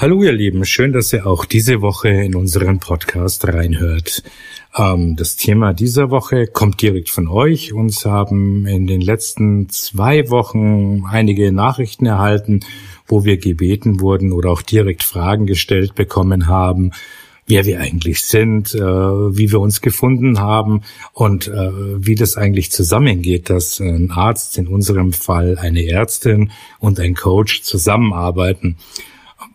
[0.00, 4.22] Hallo ihr Lieben, schön, dass ihr auch diese Woche in unseren Podcast reinhört.
[4.76, 7.72] Ähm, das Thema dieser Woche kommt direkt von euch.
[7.72, 12.60] Uns haben in den letzten zwei Wochen einige Nachrichten erhalten,
[13.08, 16.92] wo wir gebeten wurden oder auch direkt Fragen gestellt bekommen haben,
[17.48, 21.72] wer wir eigentlich sind, äh, wie wir uns gefunden haben und äh,
[22.06, 27.62] wie das eigentlich zusammengeht, dass ein Arzt, in unserem Fall eine Ärztin und ein Coach
[27.62, 28.76] zusammenarbeiten.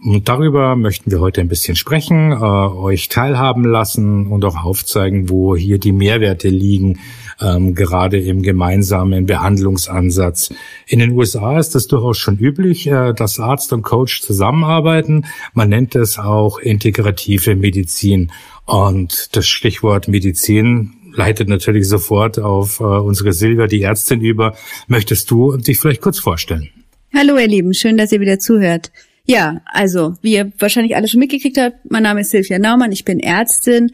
[0.05, 5.29] Und darüber möchten wir heute ein bisschen sprechen, äh, euch teilhaben lassen und auch aufzeigen,
[5.29, 6.99] wo hier die Mehrwerte liegen,
[7.39, 10.53] ähm, gerade im gemeinsamen Behandlungsansatz.
[10.87, 15.25] In den USA ist das durchaus schon üblich, äh, dass Arzt und Coach zusammenarbeiten.
[15.53, 18.31] Man nennt es auch integrative Medizin.
[18.65, 24.55] Und das Stichwort Medizin leitet natürlich sofort auf äh, unsere Silvia, die Ärztin, über.
[24.87, 26.69] Möchtest du dich vielleicht kurz vorstellen?
[27.15, 28.91] Hallo ihr Lieben, schön, dass ihr wieder zuhört.
[29.25, 33.05] Ja, also, wie ihr wahrscheinlich alle schon mitgekriegt habt, mein Name ist Silvia Naumann, ich
[33.05, 33.91] bin Ärztin,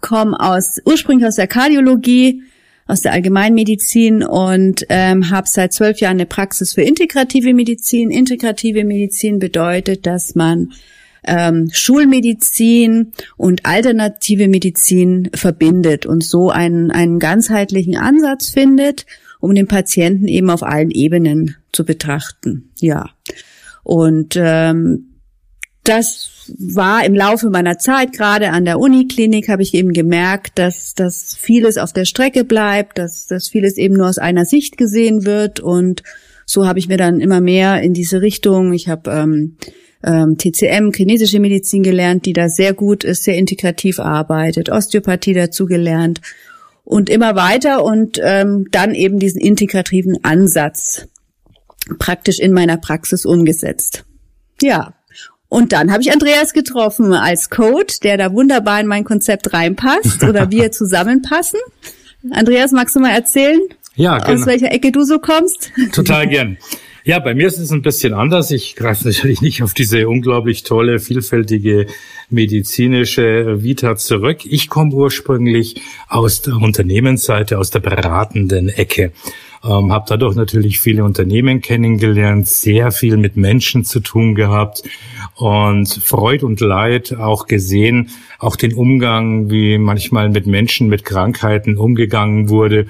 [0.00, 2.42] komme aus ursprünglich aus der Kardiologie,
[2.88, 8.10] aus der Allgemeinmedizin und ähm, habe seit zwölf Jahren eine Praxis für integrative Medizin.
[8.10, 10.72] Integrative Medizin bedeutet, dass man
[11.24, 19.06] ähm, Schulmedizin und alternative Medizin verbindet und so einen, einen ganzheitlichen Ansatz findet,
[19.38, 22.70] um den Patienten eben auf allen Ebenen zu betrachten.
[22.80, 23.10] Ja.
[23.82, 25.12] Und ähm,
[25.84, 30.94] das war im Laufe meiner Zeit, gerade an der Uniklinik, habe ich eben gemerkt, dass,
[30.94, 35.24] dass vieles auf der Strecke bleibt, dass, dass vieles eben nur aus einer Sicht gesehen
[35.24, 35.60] wird.
[35.60, 36.02] Und
[36.46, 39.56] so habe ich mir dann immer mehr in diese Richtung, ich habe ähm,
[40.04, 45.66] ähm, TCM, chinesische Medizin gelernt, die da sehr gut ist, sehr integrativ arbeitet, Osteopathie dazu
[45.66, 46.20] gelernt
[46.84, 51.08] und immer weiter und ähm, dann eben diesen integrativen Ansatz
[51.98, 54.04] praktisch in meiner Praxis umgesetzt.
[54.60, 54.94] Ja.
[55.48, 60.22] Und dann habe ich Andreas getroffen als Coach, der da wunderbar in mein Konzept reinpasst
[60.28, 61.60] oder wir zusammenpassen.
[62.30, 63.60] Andreas, magst du mal erzählen,
[63.94, 64.40] ja, genau.
[64.40, 65.72] aus welcher Ecke du so kommst?
[65.92, 66.56] Total gern.
[67.04, 68.52] Ja, bei mir ist es ein bisschen anders.
[68.52, 71.86] Ich greife natürlich nicht auf diese unglaublich tolle, vielfältige
[72.30, 74.46] medizinische Vita zurück.
[74.46, 79.12] Ich komme ursprünglich aus der Unternehmensseite, aus der beratenden Ecke
[79.64, 84.82] ähm, habe dadurch natürlich viele Unternehmen kennengelernt, sehr viel mit Menschen zu tun gehabt
[85.36, 91.76] und Freud und Leid auch gesehen, auch den Umgang, wie manchmal mit Menschen mit Krankheiten
[91.76, 92.86] umgegangen wurde.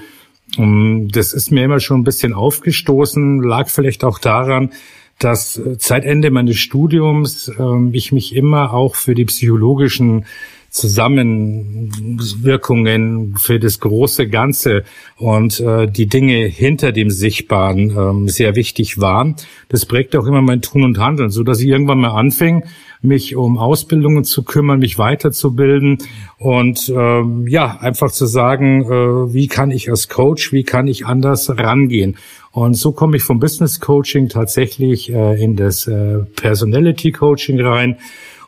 [0.56, 4.70] Und das ist mir immer schon ein bisschen aufgestoßen, lag vielleicht auch daran,
[5.18, 10.24] dass seit Ende meines Studiums äh, ich mich immer auch für die psychologischen
[10.72, 14.82] Zusammenwirkungen für das große Ganze
[15.18, 19.36] und äh, die Dinge hinter dem Sichtbaren ähm, sehr wichtig waren.
[19.68, 22.64] Das prägt auch immer mein Tun und Handeln, so dass ich irgendwann mal anfing,
[23.02, 25.98] mich um Ausbildungen zu kümmern, mich weiterzubilden
[26.38, 31.04] und ähm, ja, einfach zu sagen, äh, wie kann ich als Coach, wie kann ich
[31.04, 32.16] anders rangehen.
[32.50, 37.98] Und so komme ich vom Business Coaching tatsächlich äh, in das äh, Personality Coaching rein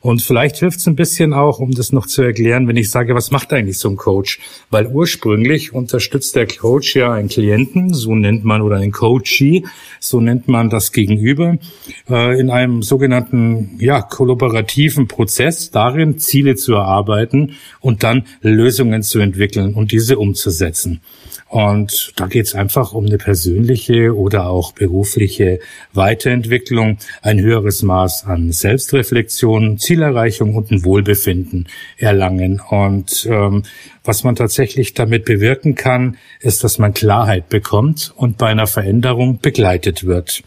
[0.05, 3.15] und vielleicht hilft es ein bisschen auch, um das noch zu erklären, wenn ich sage,
[3.15, 4.39] was macht eigentlich so ein Coach?
[4.69, 9.65] Weil ursprünglich unterstützt der Coach ja einen Klienten, so nennt man, oder einen Coachee,
[10.01, 11.57] so nennt man das Gegenüber,
[12.11, 19.21] äh, in einem sogenannten, ja, kollaborativen Prozess darin, Ziele zu erarbeiten und dann Lösungen zu
[19.21, 21.01] entwickeln und diese umzusetzen.
[21.55, 25.61] Und da geht es einfach um eine persönliche oder auch berufliche
[25.93, 32.61] Weiterentwicklung, ein höheres Maß an Selbstreflexion, Zielerreichung und ein Wohlbefinden erlangen.
[32.71, 33.63] Und ähm,
[34.03, 39.39] was man tatsächlich damit bewirken kann, ist, dass man Klarheit bekommt und bei einer Veränderung
[39.39, 40.43] begleitet wird.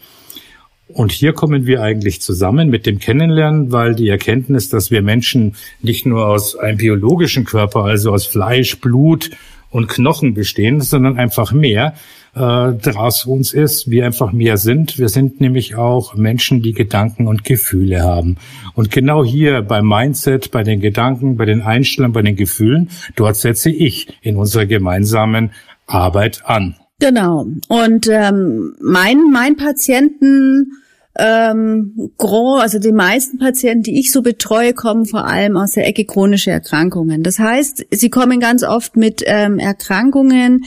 [0.88, 5.56] Und hier kommen wir eigentlich zusammen mit dem Kennenlernen, weil die Erkenntnis, dass wir Menschen
[5.80, 9.30] nicht nur aus einem biologischen Körper, also aus Fleisch, Blut
[9.70, 11.94] und Knochen bestehen, sondern einfach mehr
[12.34, 14.98] äh, daraus uns ist, wir einfach mehr sind.
[14.98, 18.36] Wir sind nämlich auch Menschen, die Gedanken und Gefühle haben.
[18.74, 23.36] Und genau hier beim Mindset, bei den Gedanken, bei den Einstellungen, bei den Gefühlen, dort
[23.36, 25.50] setze ich in unserer gemeinsamen
[25.86, 26.76] Arbeit an.
[27.00, 27.46] Genau.
[27.68, 30.72] Und ähm, mein, mein Patienten
[31.16, 35.86] ähm, gros, also die meisten Patienten, die ich so betreue, kommen vor allem aus der
[35.86, 37.22] Ecke chronische Erkrankungen.
[37.22, 40.64] Das heißt, sie kommen ganz oft mit ähm, Erkrankungen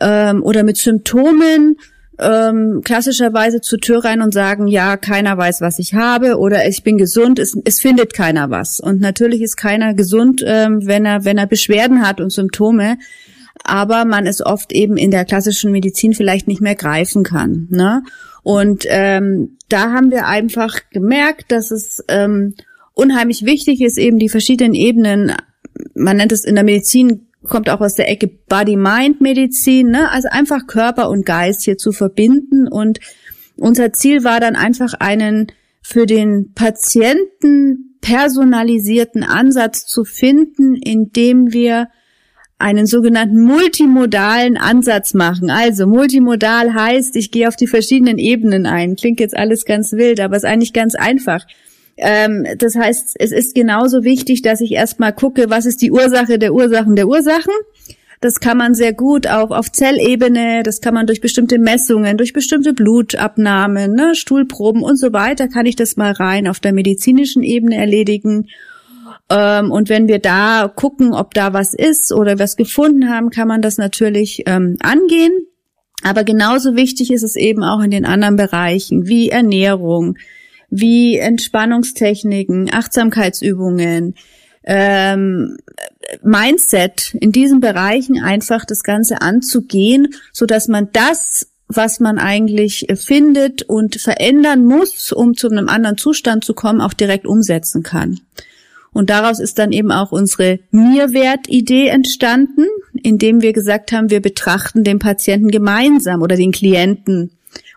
[0.00, 1.76] ähm, oder mit Symptomen
[2.20, 6.82] ähm, klassischerweise zur Tür rein und sagen, ja, keiner weiß, was ich habe oder ich
[6.82, 8.78] bin gesund, es, es findet keiner was.
[8.78, 12.98] Und natürlich ist keiner gesund, ähm, wenn er wenn er Beschwerden hat und Symptome,
[13.64, 17.68] aber man es oft eben in der klassischen Medizin vielleicht nicht mehr greifen kann.
[17.70, 18.02] Ne?
[18.42, 22.54] Und ähm, da haben wir einfach gemerkt, dass es ähm,
[22.94, 25.32] unheimlich wichtig ist, eben die verschiedenen Ebenen,
[25.94, 30.10] man nennt es in der Medizin, kommt auch aus der Ecke Body-Mind-Medizin, ne?
[30.10, 32.68] also einfach Körper und Geist hier zu verbinden.
[32.68, 33.00] Und
[33.56, 35.46] unser Ziel war dann einfach einen
[35.82, 41.88] für den Patienten personalisierten Ansatz zu finden, indem wir
[42.60, 45.50] einen sogenannten multimodalen Ansatz machen.
[45.50, 48.96] Also multimodal heißt, ich gehe auf die verschiedenen Ebenen ein.
[48.96, 51.46] Klingt jetzt alles ganz wild, aber ist eigentlich ganz einfach.
[51.96, 56.38] Ähm, das heißt, es ist genauso wichtig, dass ich erstmal gucke, was ist die Ursache
[56.38, 57.54] der Ursachen der Ursachen.
[58.20, 62.34] Das kann man sehr gut auch auf Zellebene, das kann man durch bestimmte Messungen, durch
[62.34, 67.42] bestimmte Blutabnahmen, ne, Stuhlproben und so weiter, kann ich das mal rein auf der medizinischen
[67.42, 68.48] Ebene erledigen.
[69.28, 73.48] Ähm, und wenn wir da gucken, ob da was ist oder was gefunden haben, kann
[73.48, 75.32] man das natürlich ähm, angehen.
[76.02, 80.16] Aber genauso wichtig ist es eben auch in den anderen Bereichen wie Ernährung,
[80.70, 84.14] wie Entspannungstechniken, Achtsamkeitsübungen,
[84.64, 85.56] ähm,
[86.22, 92.86] Mindset in diesen Bereichen einfach das Ganze anzugehen, so dass man das was man eigentlich
[92.96, 98.20] findet und verändern muss, um zu einem anderen Zustand zu kommen, auch direkt umsetzen kann.
[98.92, 102.66] Und daraus ist dann eben auch unsere Mirwert-Idee entstanden,
[103.02, 107.30] indem wir gesagt haben, wir betrachten den Patienten gemeinsam oder den Klienten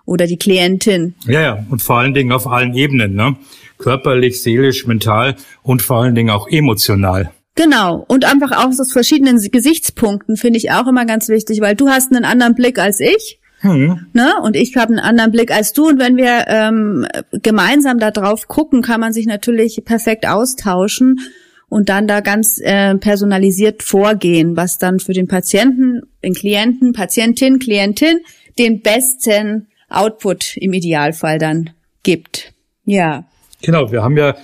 [0.05, 1.15] oder die Klientin.
[1.25, 3.35] Ja, ja, und vor allen Dingen auf allen Ebenen, ne?
[3.77, 7.31] Körperlich, seelisch, mental und vor allen Dingen auch emotional.
[7.55, 8.03] Genau.
[8.07, 12.11] Und einfach auch aus verschiedenen Gesichtspunkten finde ich auch immer ganz wichtig, weil du hast
[12.11, 13.39] einen anderen Blick als ich.
[13.63, 14.07] Hm.
[14.11, 14.33] Ne?
[14.43, 15.87] Und ich habe einen anderen Blick als du.
[15.87, 21.21] Und wenn wir ähm, gemeinsam da drauf gucken, kann man sich natürlich perfekt austauschen
[21.69, 27.59] und dann da ganz äh, personalisiert vorgehen, was dann für den Patienten, den Klienten, Patientin,
[27.59, 28.19] Klientin
[28.59, 31.69] den besten Output im Idealfall dann
[32.03, 32.53] gibt.
[32.83, 33.23] Ja.
[33.61, 34.35] Genau, wir haben ja,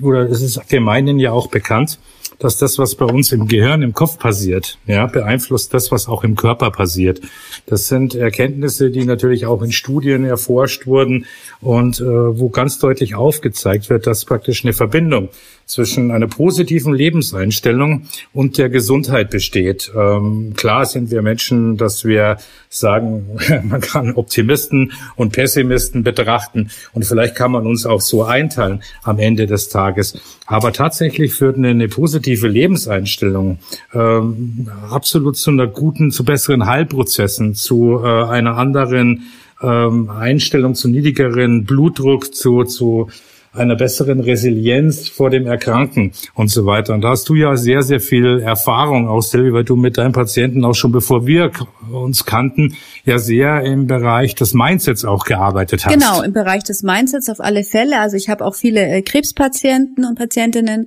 [0.00, 1.98] oder es ist allgemein ja auch bekannt,
[2.40, 6.24] dass das, was bei uns im Gehirn, im Kopf passiert, ja, beeinflusst das, was auch
[6.24, 7.20] im Körper passiert.
[7.66, 11.26] Das sind Erkenntnisse, die natürlich auch in Studien erforscht wurden
[11.60, 15.28] und äh, wo ganz deutlich aufgezeigt wird, dass praktisch eine Verbindung
[15.66, 19.92] zwischen einer positiven Lebenseinstellung und der Gesundheit besteht.
[19.94, 22.38] Ähm, klar sind wir Menschen, dass wir
[22.68, 28.82] sagen, man kann Optimisten und Pessimisten betrachten und vielleicht kann man uns auch so einteilen
[29.02, 30.18] am Ende des Tages.
[30.46, 33.58] Aber tatsächlich führt eine, eine positive Lebenseinstellung
[33.94, 39.24] ähm, absolut zu einer guten, zu besseren Heilprozessen, zu äh, einer anderen
[39.62, 43.08] ähm, Einstellung, zu niedrigeren Blutdruck, zu, zu
[43.52, 46.94] einer besseren Resilienz vor dem Erkranken und so weiter.
[46.94, 50.12] Und da hast du ja sehr, sehr viel Erfahrung auch, Silvi, weil du mit deinen
[50.12, 51.50] Patienten auch schon bevor wir
[51.90, 55.92] uns kannten, ja sehr im Bereich des Mindsets auch gearbeitet hast.
[55.92, 57.98] Genau, im Bereich des Mindsets auf alle Fälle.
[57.98, 60.86] Also ich habe auch viele äh, Krebspatienten und Patientinnen,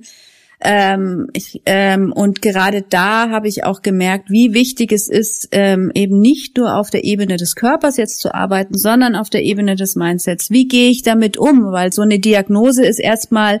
[0.64, 5.92] ähm, ich, ähm, und gerade da habe ich auch gemerkt, wie wichtig es ist, ähm,
[5.94, 9.76] eben nicht nur auf der Ebene des Körpers jetzt zu arbeiten, sondern auf der Ebene
[9.76, 10.50] des Mindsets.
[10.50, 11.70] Wie gehe ich damit um?
[11.70, 13.60] Weil so eine Diagnose ist erstmal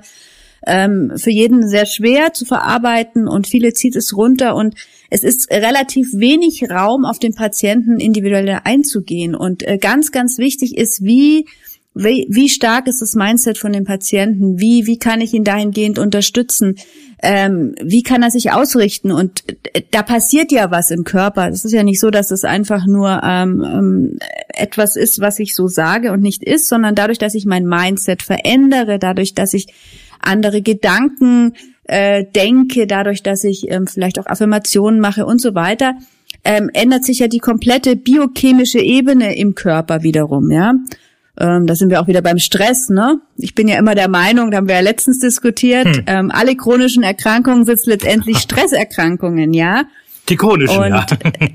[0.66, 4.74] ähm, für jeden sehr schwer zu verarbeiten und viele zieht es runter und
[5.10, 9.34] es ist relativ wenig Raum auf den Patienten individuell einzugehen.
[9.34, 11.46] Und äh, ganz, ganz wichtig ist, wie
[11.94, 14.58] wie, wie stark ist das Mindset von dem Patienten?
[14.58, 16.74] Wie, wie kann ich ihn dahingehend unterstützen?
[17.22, 19.12] Ähm, wie kann er sich ausrichten?
[19.12, 21.48] Und äh, da passiert ja was im Körper.
[21.50, 25.54] Das ist ja nicht so, dass es einfach nur ähm, ähm, etwas ist, was ich
[25.54, 29.68] so sage und nicht ist, sondern dadurch, dass ich mein Mindset verändere, dadurch, dass ich
[30.20, 31.52] andere Gedanken
[31.84, 35.94] äh, denke, dadurch, dass ich ähm, vielleicht auch Affirmationen mache und so weiter,
[36.42, 40.74] ähm, ändert sich ja die komplette biochemische Ebene im Körper wiederum, ja.
[41.38, 43.20] Ähm, da sind wir auch wieder beim Stress, ne?
[43.36, 46.04] Ich bin ja immer der Meinung, da haben wir ja letztens diskutiert, hm.
[46.06, 49.84] ähm, alle chronischen Erkrankungen sind letztendlich Stresserkrankungen, ja?
[50.28, 51.06] Die chronischen, und ja.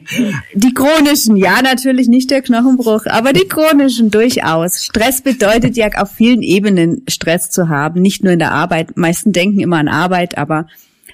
[0.53, 4.83] Die chronischen, ja, natürlich nicht der Knochenbruch, aber die chronischen durchaus.
[4.83, 8.95] Stress bedeutet ja auf vielen Ebenen Stress zu haben, nicht nur in der Arbeit.
[8.95, 10.67] meisten denken immer an Arbeit, aber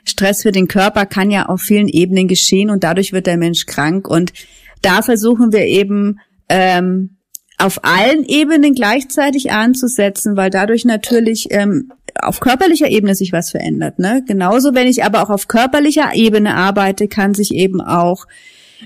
[0.03, 3.65] Stress für den Körper kann ja auf vielen Ebenen geschehen und dadurch wird der Mensch
[3.65, 4.07] krank.
[4.09, 4.33] Und
[4.81, 6.19] da versuchen wir eben
[6.49, 7.14] ähm,
[7.57, 13.99] auf allen Ebenen gleichzeitig anzusetzen, weil dadurch natürlich ähm, auf körperlicher Ebene sich was verändert.
[13.99, 14.23] Ne?
[14.27, 18.25] Genauso, wenn ich aber auch auf körperlicher Ebene arbeite, kann sich eben auch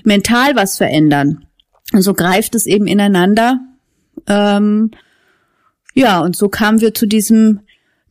[0.04, 1.46] mental was verändern.
[1.92, 3.60] Und so greift es eben ineinander.
[4.28, 4.92] Ähm,
[5.94, 7.60] ja, und so kamen wir zu diesem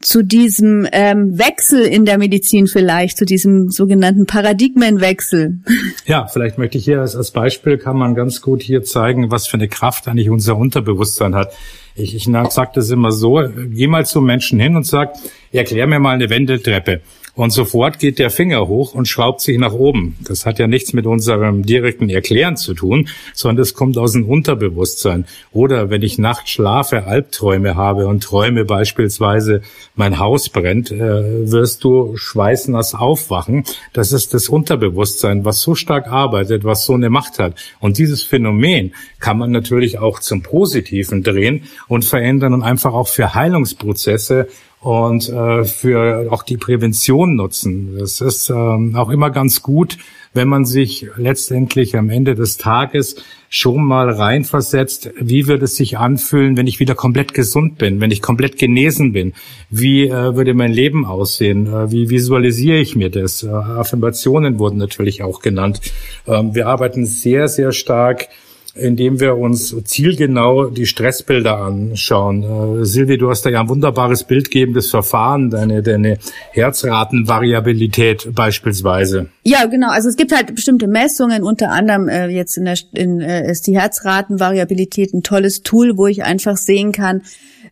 [0.02, 5.60] zu diesem ähm, Wechsel in der Medizin vielleicht, zu diesem sogenannten Paradigmenwechsel.
[6.06, 9.48] Ja, vielleicht möchte ich hier als, als Beispiel kann man ganz gut hier zeigen, was
[9.48, 11.54] für eine Kraft eigentlich unser Unterbewusstsein hat.
[11.96, 13.42] Ich, ich sage das immer so,
[13.72, 15.14] geh mal zum Menschen hin und sag,
[15.52, 17.02] erklär mir mal eine Wendeltreppe.
[17.40, 20.18] Und sofort geht der Finger hoch und schraubt sich nach oben.
[20.20, 24.28] Das hat ja nichts mit unserem direkten Erklären zu tun, sondern das kommt aus dem
[24.28, 25.24] Unterbewusstsein.
[25.54, 29.62] Oder wenn ich nachts schlafe, Albträume habe und träume beispielsweise,
[29.96, 33.64] mein Haus brennt, äh, wirst du schweißnass aufwachen.
[33.94, 37.56] Das ist das Unterbewusstsein, was so stark arbeitet, was so eine Macht hat.
[37.80, 43.08] Und dieses Phänomen kann man natürlich auch zum Positiven drehen und verändern und einfach auch
[43.08, 44.50] für Heilungsprozesse
[44.82, 47.98] und äh, für auch die Prävention nutzen.
[47.98, 49.98] Das ist ähm, auch immer ganz gut,
[50.34, 53.16] wenn man sich letztendlich am Ende des Tages
[53.50, 58.12] schon mal reinversetzt, wie würde es sich anfühlen, wenn ich wieder komplett gesund bin, wenn
[58.12, 59.34] ich komplett genesen bin?
[59.70, 61.68] Wie äh, würde mein Leben aussehen?
[61.68, 63.44] Äh, wie visualisiere ich mir das?
[63.44, 65.82] Äh, Affirmationen wurden natürlich auch genannt.
[66.28, 68.28] Ähm, wir arbeiten sehr, sehr stark
[68.76, 72.82] indem wir uns zielgenau die Stressbilder anschauen.
[72.82, 76.18] Äh, Silvi, du hast da ja ein wunderbares bildgebendes Verfahren, deine, deine
[76.52, 79.30] Herzratenvariabilität beispielsweise.
[79.44, 79.90] Ja, genau.
[79.90, 83.68] Also es gibt halt bestimmte Messungen, unter anderem äh, jetzt in der, in, äh, ist
[83.68, 87.22] die Herzratenvariabilität ein tolles Tool, wo ich einfach sehen kann,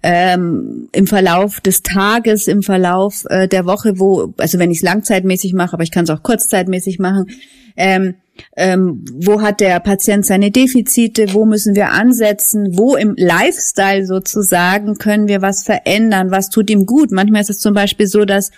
[0.04, 4.84] ähm, im Verlauf des Tages, im Verlauf äh, der Woche, wo, also wenn ich es
[4.84, 7.27] langzeitmäßig mache, aber ich kann es auch kurzzeitmäßig machen,
[7.75, 8.16] ähm,
[8.56, 14.98] ähm, wo hat der Patient seine Defizite, wo müssen wir ansetzen, wo im Lifestyle sozusagen
[14.98, 17.12] können wir was verändern, was tut ihm gut.
[17.12, 18.51] Manchmal ist es zum Beispiel so, dass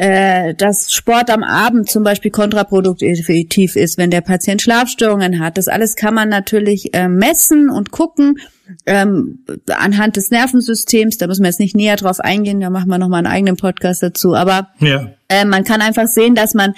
[0.00, 5.58] äh, dass Sport am Abend zum Beispiel kontraproduktiv ist, wenn der Patient Schlafstörungen hat.
[5.58, 8.38] Das alles kann man natürlich äh, messen und gucken
[8.86, 11.18] ähm, anhand des Nervensystems.
[11.18, 14.02] Da müssen wir jetzt nicht näher drauf eingehen, da machen wir nochmal einen eigenen Podcast
[14.02, 14.34] dazu.
[14.34, 15.10] Aber ja.
[15.28, 16.72] äh, man kann einfach sehen, dass man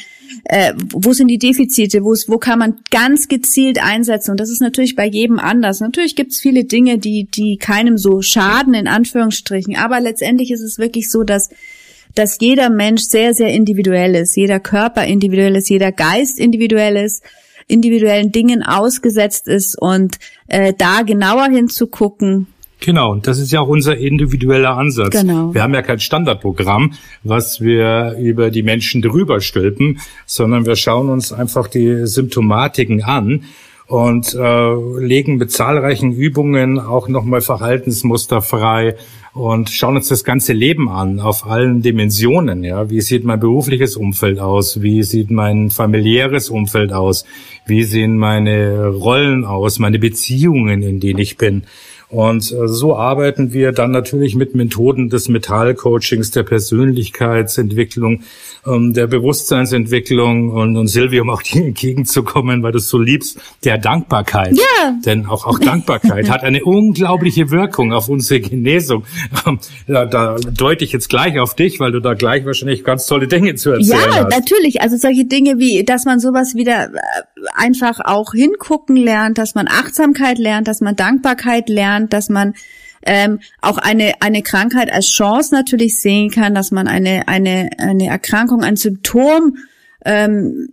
[0.46, 4.32] äh, wo sind die Defizite, wo, wo kann man ganz gezielt einsetzen.
[4.32, 5.78] Und das ist natürlich bei jedem anders.
[5.78, 9.76] Natürlich gibt es viele Dinge, die, die keinem so schaden, in Anführungsstrichen.
[9.76, 11.50] Aber letztendlich ist es wirklich so, dass
[12.14, 17.22] dass jeder Mensch sehr, sehr individuell ist, jeder Körper individuell ist, jeder Geist individuell ist,
[17.68, 20.16] individuellen Dingen ausgesetzt ist und
[20.48, 22.48] äh, da genauer hinzugucken,
[22.84, 25.12] Genau, und das ist ja auch unser individueller Ansatz.
[25.12, 25.54] Genau.
[25.54, 31.08] Wir haben ja kein Standardprogramm, was wir über die Menschen drüber stülpen, sondern wir schauen
[31.08, 33.44] uns einfach die Symptomatiken an
[33.86, 38.96] und äh, legen mit zahlreichen Übungen auch nochmal Verhaltensmuster frei
[39.34, 42.64] und schauen uns das ganze Leben an auf allen Dimensionen.
[42.64, 44.82] Ja, wie sieht mein berufliches Umfeld aus?
[44.82, 47.24] Wie sieht mein familiäres Umfeld aus?
[47.64, 49.78] Wie sehen meine Rollen aus?
[49.78, 51.64] Meine Beziehungen, in denen ich bin?
[52.12, 58.24] Und äh, so arbeiten wir dann natürlich mit Methoden des Metallcoachings, der Persönlichkeitsentwicklung,
[58.66, 63.40] ähm, der Bewusstseinsentwicklung und, und Silvia, um auch dir entgegenzukommen, weil du es so liebst,
[63.64, 64.54] der Dankbarkeit.
[64.54, 64.94] Ja.
[65.06, 69.04] Denn auch, auch Dankbarkeit hat eine unglaubliche Wirkung auf unsere Genesung.
[69.46, 73.06] Ähm, da, da deute ich jetzt gleich auf dich, weil du da gleich wahrscheinlich ganz
[73.06, 74.16] tolle Dinge zu erzählen ja, hast.
[74.16, 74.82] Ja, natürlich.
[74.82, 79.68] Also solche Dinge wie, dass man sowas wieder äh, einfach auch hingucken lernt, dass man
[79.68, 82.54] Achtsamkeit lernt, dass man Dankbarkeit lernt, dass man
[83.04, 88.06] ähm, auch eine, eine Krankheit als Chance natürlich sehen kann, dass man eine, eine, eine
[88.06, 89.56] Erkrankung, ein Symptom
[90.04, 90.68] ähm,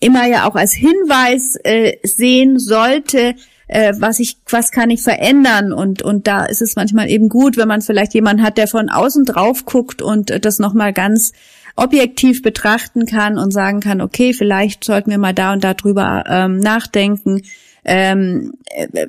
[0.00, 3.34] immer ja auch als Hinweis äh, sehen sollte,
[3.68, 5.72] äh, was ich, was kann ich verändern?
[5.72, 8.90] Und und da ist es manchmal eben gut, wenn man vielleicht jemanden hat, der von
[8.90, 11.32] außen drauf guckt und das nochmal ganz
[11.76, 16.24] objektiv betrachten kann und sagen kann, okay, vielleicht sollten wir mal da und da drüber
[16.28, 17.42] ähm, nachdenken
[17.84, 18.52] ähm,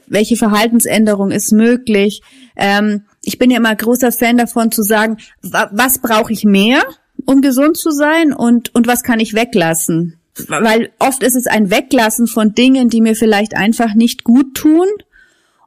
[0.07, 2.21] welche Verhaltensänderung ist möglich.
[2.55, 6.81] Ähm, ich bin ja immer großer Fan davon zu sagen, was brauche ich mehr,
[7.25, 10.19] um gesund zu sein und, und was kann ich weglassen.
[10.47, 14.87] Weil oft ist es ein Weglassen von Dingen, die mir vielleicht einfach nicht gut tun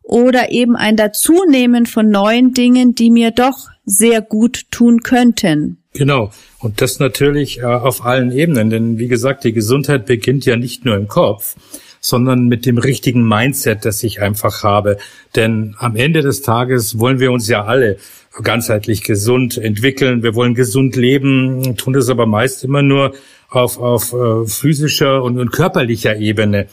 [0.03, 5.79] oder eben ein Dazunehmen von neuen Dingen, die mir doch sehr gut tun könnten.
[5.97, 6.31] Genau.
[6.59, 8.71] Und das natürlich äh, auf allen Ebenen.
[8.71, 11.57] Denn wie gesagt, die Gesundheit beginnt ja nicht nur im Kopf,
[12.01, 14.99] sondern mit dem richtigen Mindset, das ich einfach habe.
[15.35, 17.97] Denn am Ende des Tages wollen wir uns ja alle
[18.43, 20.23] ganzheitlich gesund entwickeln.
[20.23, 23.15] Wir wollen gesund leben, tun das aber meist immer nur
[23.49, 26.67] auf, auf äh, physischer und, und körperlicher Ebene.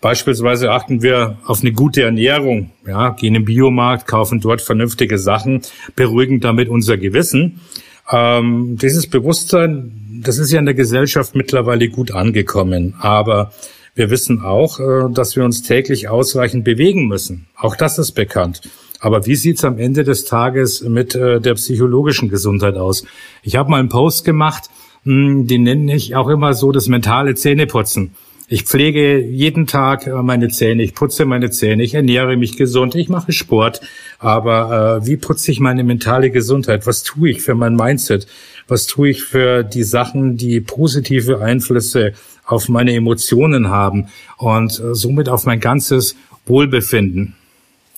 [0.00, 5.62] Beispielsweise achten wir auf eine gute Ernährung, ja, gehen im Biomarkt, kaufen dort vernünftige Sachen,
[5.94, 7.60] beruhigen damit unser Gewissen.
[8.10, 13.52] Ähm, dieses Bewusstsein, das ist ja in der Gesellschaft mittlerweile gut angekommen, aber
[13.94, 17.46] wir wissen auch, äh, dass wir uns täglich ausreichend bewegen müssen.
[17.56, 18.60] Auch das ist bekannt.
[19.00, 23.04] Aber wie sieht's am Ende des Tages mit äh, der psychologischen Gesundheit aus?
[23.42, 24.70] Ich habe mal einen Post gemacht,
[25.04, 28.14] hm, den nenne ich auch immer so das mentale Zähneputzen.
[28.48, 32.94] Ich pflege jeden Tag äh, meine Zähne, ich putze meine Zähne, ich ernähre mich gesund,
[32.94, 33.80] ich mache Sport.
[34.20, 36.86] Aber äh, wie putze ich meine mentale Gesundheit?
[36.86, 38.28] Was tue ich für mein Mindset?
[38.68, 42.12] Was tue ich für die Sachen, die positive Einflüsse
[42.44, 46.14] auf meine Emotionen haben und äh, somit auf mein ganzes
[46.46, 47.34] Wohlbefinden?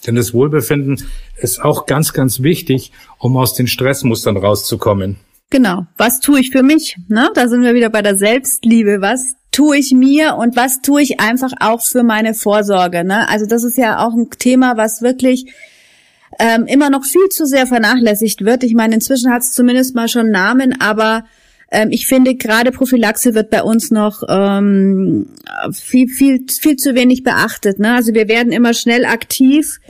[0.06, 1.04] Denn das Wohlbefinden
[1.36, 5.16] ist auch ganz, ganz wichtig, um aus den Stressmustern rauszukommen.
[5.50, 5.86] Genau.
[5.98, 6.96] Was tue ich für mich?
[7.08, 7.28] Ne?
[7.34, 9.02] Da sind wir wieder bei der Selbstliebe.
[9.02, 13.02] Was tue ich mir und was tue ich einfach auch für meine Vorsorge.
[13.02, 13.28] Ne?
[13.28, 15.52] Also das ist ja auch ein Thema, was wirklich
[16.38, 18.62] ähm, immer noch viel zu sehr vernachlässigt wird.
[18.62, 21.24] Ich meine, inzwischen hat es zumindest mal schon Namen, aber
[21.72, 25.26] ähm, ich finde gerade Prophylaxe wird bei uns noch ähm,
[25.72, 27.80] viel, viel, viel zu wenig beachtet.
[27.80, 27.94] Ne?
[27.94, 29.80] Also wir werden immer schnell aktiv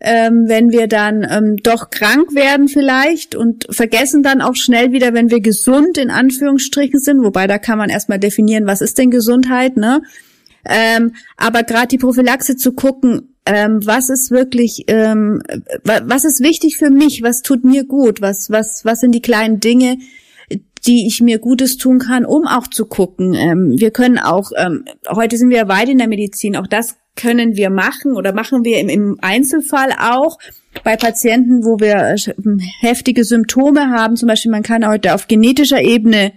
[0.00, 5.12] ähm, wenn wir dann ähm, doch krank werden vielleicht und vergessen dann auch schnell wieder,
[5.12, 9.10] wenn wir gesund in Anführungsstrichen sind, wobei da kann man erstmal definieren, was ist denn
[9.10, 10.02] Gesundheit, ne?
[10.64, 15.42] Ähm, aber gerade die Prophylaxe zu gucken, ähm, was ist wirklich, ähm,
[15.84, 19.60] was ist wichtig für mich, was tut mir gut, was, was, was sind die kleinen
[19.60, 19.98] Dinge,
[20.86, 23.34] die ich mir Gutes tun kann, um auch zu gucken.
[23.34, 27.56] Ähm, wir können auch, ähm, heute sind wir weit in der Medizin, auch das können
[27.56, 30.38] wir machen oder machen wir im, im Einzelfall auch
[30.84, 32.32] bei Patienten, wo wir äh,
[32.80, 34.16] heftige Symptome haben.
[34.16, 36.32] Zum Beispiel, man kann heute auf genetischer Ebene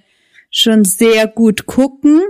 [0.49, 2.21] schon sehr gut gucken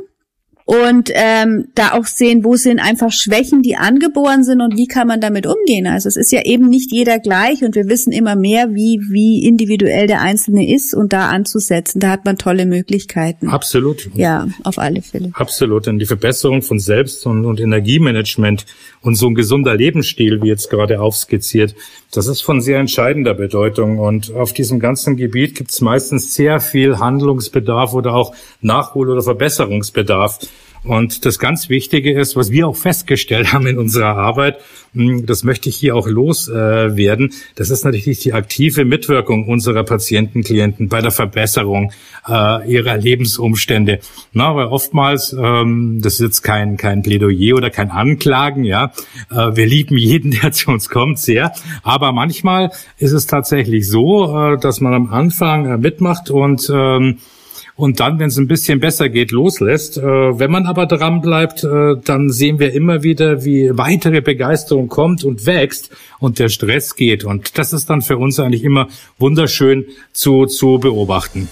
[0.65, 5.07] und ähm, da auch sehen, wo sind einfach Schwächen, die angeboren sind und wie kann
[5.07, 5.87] man damit umgehen.
[5.87, 9.45] Also es ist ja eben nicht jeder gleich und wir wissen immer mehr, wie wie
[9.45, 11.99] individuell der Einzelne ist und da anzusetzen.
[11.99, 13.49] Da hat man tolle Möglichkeiten.
[13.49, 14.09] Absolut.
[14.13, 15.31] Ja, auf alle Fälle.
[15.33, 15.87] Absolut.
[15.87, 18.65] Und die Verbesserung von Selbst- und, und Energiemanagement
[19.01, 21.75] und so ein gesunder Lebensstil, wie jetzt gerade aufskizziert,
[22.11, 23.99] das ist von sehr entscheidender Bedeutung.
[23.99, 29.21] Und auf diesem ganzen Gebiet gibt es meistens sehr viel Handlungsbedarf oder auch Nachhol- oder
[29.21, 30.39] Verbesserungsbedarf.
[30.83, 34.57] Und das ganz Wichtige ist, was wir auch festgestellt haben in unserer Arbeit,
[34.93, 40.43] hm, das möchte ich hier auch loswerden, das ist natürlich die aktive Mitwirkung unserer Patienten,
[40.43, 41.91] Klienten bei der Verbesserung
[42.27, 43.99] äh, ihrer Lebensumstände.
[44.33, 48.91] Na, weil oftmals, ähm, das ist jetzt kein, kein Plädoyer oder kein Anklagen, ja,
[49.31, 54.37] äh, wir lieben jeden, der zu uns kommt, sehr, aber manchmal ist es tatsächlich so,
[54.37, 57.19] äh, dass man am Anfang äh, mitmacht und ähm,
[57.75, 59.97] und dann, wenn es ein bisschen besser geht, loslässt.
[59.97, 64.89] Äh, wenn man aber dran bleibt, äh, dann sehen wir immer wieder, wie weitere Begeisterung
[64.89, 67.23] kommt und wächst und der Stress geht.
[67.23, 71.49] Und das ist dann für uns eigentlich immer wunderschön zu, zu beobachten.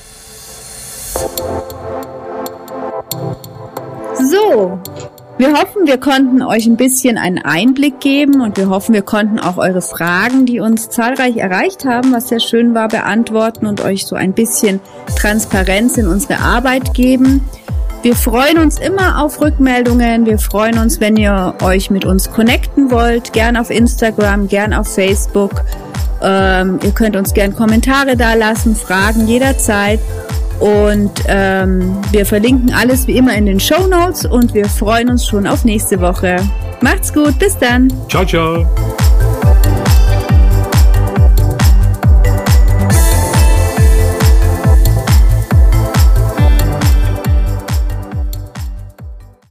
[4.30, 4.80] So,
[5.42, 9.40] wir hoffen, wir konnten euch ein bisschen einen Einblick geben und wir hoffen, wir konnten
[9.40, 14.06] auch eure Fragen, die uns zahlreich erreicht haben, was sehr schön war, beantworten und euch
[14.06, 14.80] so ein bisschen
[15.18, 17.42] Transparenz in unsere Arbeit geben.
[18.04, 20.28] Wir freuen uns immer auf Rückmeldungen.
[20.28, 23.34] Wir freuen uns, wenn ihr euch mit uns connecten wollt.
[23.34, 25.64] Gern auf Instagram, gern auf Facebook.
[26.22, 30.00] Ähm, ihr könnt uns gern Kommentare da lassen, Fragen jederzeit.
[30.62, 35.26] Und ähm, wir verlinken alles wie immer in den Show Notes und wir freuen uns
[35.26, 36.36] schon auf nächste Woche.
[36.82, 37.92] Macht's gut, bis dann.
[38.08, 38.66] Ciao, ciao.